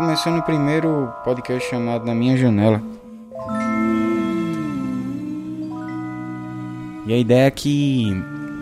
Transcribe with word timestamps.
começando 0.00 0.38
o 0.38 0.42
primeiro 0.42 1.12
podcast 1.22 1.68
chamado 1.68 2.06
Na 2.06 2.14
Minha 2.14 2.34
Janela. 2.34 2.82
E 7.06 7.12
a 7.12 7.18
ideia 7.18 7.44
é 7.44 7.50
que 7.50 8.10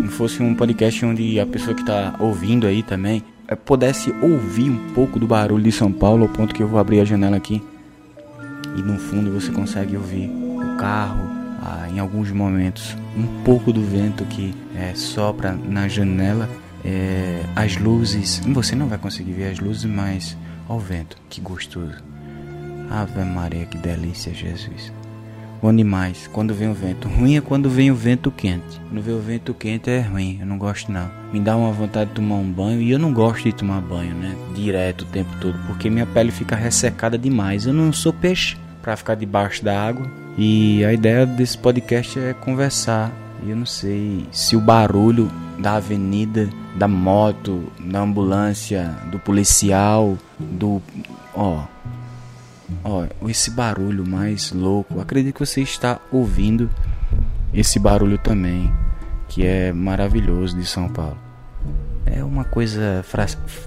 fosse 0.08 0.42
um 0.42 0.52
podcast 0.52 1.06
onde 1.06 1.38
a 1.38 1.46
pessoa 1.46 1.76
que 1.76 1.82
está 1.82 2.16
ouvindo 2.18 2.66
aí 2.66 2.82
também 2.82 3.22
eh, 3.46 3.54
pudesse 3.54 4.12
ouvir 4.20 4.68
um 4.68 4.92
pouco 4.92 5.20
do 5.20 5.28
barulho 5.28 5.62
de 5.62 5.70
São 5.70 5.92
Paulo, 5.92 6.24
ao 6.24 6.28
ponto 6.28 6.52
que 6.52 6.60
eu 6.60 6.66
vou 6.66 6.80
abrir 6.80 6.98
a 6.98 7.04
janela 7.04 7.36
aqui. 7.36 7.62
E 8.76 8.82
no 8.82 8.98
fundo 8.98 9.30
você 9.30 9.52
consegue 9.52 9.96
ouvir 9.96 10.28
o 10.28 10.76
carro, 10.76 11.20
ah, 11.62 11.88
em 11.88 12.00
alguns 12.00 12.32
momentos, 12.32 12.96
um 13.16 13.44
pouco 13.44 13.72
do 13.72 13.84
vento 13.84 14.24
que 14.24 14.52
é, 14.74 14.92
sopra 14.96 15.52
na 15.52 15.86
janela, 15.86 16.50
é, 16.84 17.44
as 17.54 17.76
luzes. 17.76 18.42
Você 18.44 18.74
não 18.74 18.88
vai 18.88 18.98
conseguir 18.98 19.34
ver 19.34 19.52
as 19.52 19.60
luzes, 19.60 19.84
mas 19.84 20.36
Ó 20.68 20.76
o 20.76 20.78
vento, 20.78 21.16
que 21.30 21.40
gostoso. 21.40 21.96
Ave 22.90 23.24
Maria, 23.24 23.64
que 23.66 23.78
delícia, 23.78 24.32
Jesus. 24.34 24.92
Bom 25.60 25.74
demais 25.74 26.28
quando 26.32 26.54
vem 26.54 26.68
o 26.68 26.74
vento. 26.74 27.08
Ruim 27.08 27.36
é 27.36 27.40
quando 27.40 27.68
vem 27.68 27.90
o 27.90 27.94
vento 27.94 28.30
quente. 28.30 28.80
Quando 28.88 29.02
vem 29.02 29.14
o 29.14 29.20
vento 29.20 29.52
quente 29.52 29.90
é 29.90 30.00
ruim, 30.00 30.38
eu 30.40 30.46
não 30.46 30.56
gosto 30.56 30.92
não. 30.92 31.10
Me 31.32 31.40
dá 31.40 31.56
uma 31.56 31.72
vontade 31.72 32.10
de 32.10 32.16
tomar 32.16 32.36
um 32.36 32.52
banho 32.52 32.80
e 32.80 32.90
eu 32.90 32.98
não 32.98 33.12
gosto 33.12 33.44
de 33.44 33.52
tomar 33.52 33.80
banho, 33.80 34.14
né? 34.14 34.36
Direto 34.54 35.02
o 35.02 35.06
tempo 35.06 35.30
todo, 35.40 35.58
porque 35.66 35.90
minha 35.90 36.06
pele 36.06 36.30
fica 36.30 36.54
ressecada 36.54 37.18
demais. 37.18 37.66
Eu 37.66 37.72
não 37.72 37.92
sou 37.92 38.12
peixe 38.12 38.56
para 38.82 38.96
ficar 38.96 39.16
debaixo 39.16 39.64
da 39.64 39.80
água. 39.80 40.08
E 40.36 40.84
a 40.84 40.92
ideia 40.92 41.26
desse 41.26 41.58
podcast 41.58 42.18
é 42.20 42.32
conversar. 42.32 43.10
E 43.44 43.50
eu 43.50 43.56
não 43.56 43.66
sei 43.66 44.26
se 44.30 44.54
o 44.54 44.60
barulho 44.60 45.28
da 45.58 45.74
avenida, 45.74 46.48
da 46.78 46.86
moto, 46.86 47.70
da 47.78 48.00
ambulância, 48.00 48.96
do 49.10 49.18
policial, 49.18 50.16
do. 50.38 50.80
Ó. 51.34 51.64
Ó, 52.84 53.06
esse 53.28 53.50
barulho 53.50 54.06
mais 54.06 54.52
louco. 54.52 55.00
Acredito 55.00 55.34
que 55.34 55.44
você 55.46 55.60
está 55.60 56.00
ouvindo 56.12 56.70
esse 57.52 57.78
barulho 57.78 58.18
também, 58.18 58.72
que 59.28 59.44
é 59.44 59.72
maravilhoso 59.72 60.56
de 60.56 60.64
São 60.64 60.88
Paulo. 60.88 61.18
É 62.06 62.22
uma 62.22 62.44
coisa 62.44 63.04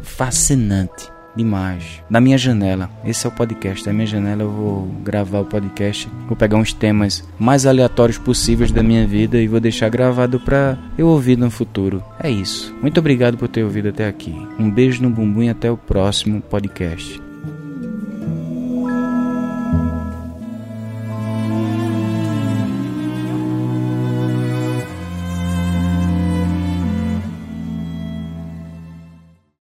fascinante 0.03 1.11
demais. 1.35 2.03
Da 2.09 2.19
minha 2.19 2.37
janela. 2.37 2.89
Esse 3.05 3.25
é 3.25 3.29
o 3.29 3.31
podcast. 3.31 3.85
Da 3.85 3.93
minha 3.93 4.05
janela 4.05 4.43
eu 4.43 4.49
vou 4.49 4.85
gravar 5.03 5.39
o 5.39 5.45
podcast. 5.45 6.09
Vou 6.27 6.35
pegar 6.35 6.57
uns 6.57 6.73
temas 6.73 7.23
mais 7.39 7.65
aleatórios 7.65 8.17
possíveis 8.17 8.71
da 8.71 8.83
minha 8.83 9.05
vida 9.07 9.41
e 9.41 9.47
vou 9.47 9.59
deixar 9.59 9.89
gravado 9.89 10.39
para 10.39 10.77
eu 10.97 11.07
ouvir 11.07 11.37
no 11.37 11.49
futuro. 11.49 12.03
É 12.21 12.29
isso. 12.29 12.75
Muito 12.81 12.99
obrigado 12.99 13.37
por 13.37 13.47
ter 13.47 13.63
ouvido 13.63 13.89
até 13.89 14.07
aqui. 14.07 14.35
Um 14.59 14.69
beijo 14.69 15.01
no 15.01 15.09
bumbum 15.09 15.43
e 15.43 15.49
até 15.49 15.71
o 15.71 15.77
próximo 15.77 16.41
podcast. 16.41 17.30